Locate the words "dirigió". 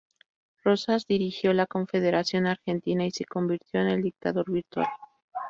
1.05-1.53